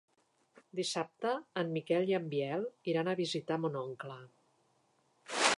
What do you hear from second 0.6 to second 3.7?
Dissabte en Miquel i en Biel iran a visitar